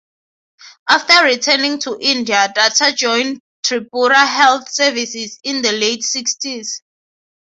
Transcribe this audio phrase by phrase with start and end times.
[0.89, 6.81] After returning to India Datta joined Tripura Health Services in the late sixties.